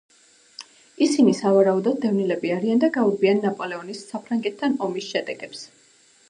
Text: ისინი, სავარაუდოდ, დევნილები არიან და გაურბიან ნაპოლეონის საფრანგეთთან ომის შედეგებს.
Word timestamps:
ისინი, 1.07 1.33
სავარაუდოდ, 1.39 1.99
დევნილები 2.05 2.53
არიან 2.55 2.81
და 2.85 2.89
გაურბიან 2.97 3.43
ნაპოლეონის 3.45 4.03
საფრანგეთთან 4.09 4.79
ომის 4.89 5.13
შედეგებს. 5.13 5.63